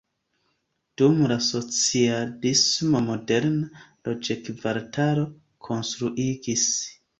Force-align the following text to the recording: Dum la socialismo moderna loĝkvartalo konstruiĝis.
Dum 1.01 1.19
la 1.31 1.35
socialismo 1.47 3.03
moderna 3.11 3.83
loĝkvartalo 4.09 5.29
konstruiĝis. 5.71 6.69